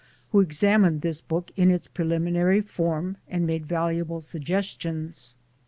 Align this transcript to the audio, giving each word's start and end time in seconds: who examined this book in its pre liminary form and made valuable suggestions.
who 0.31 0.39
examined 0.39 1.01
this 1.01 1.21
book 1.21 1.51
in 1.55 1.69
its 1.69 1.85
pre 1.85 2.03
liminary 2.03 2.65
form 2.65 3.17
and 3.29 3.45
made 3.45 3.67
valuable 3.67 4.19
suggestions. 4.19 5.35